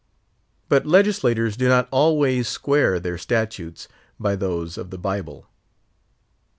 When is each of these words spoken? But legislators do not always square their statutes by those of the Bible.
But 0.67 0.87
legislators 0.87 1.55
do 1.55 1.67
not 1.69 1.87
always 1.91 2.47
square 2.47 2.99
their 2.99 3.19
statutes 3.19 3.87
by 4.19 4.35
those 4.35 4.75
of 4.75 4.89
the 4.89 4.97
Bible. 4.97 5.45